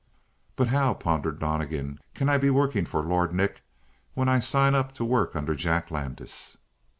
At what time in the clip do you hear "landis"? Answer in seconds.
5.91-6.57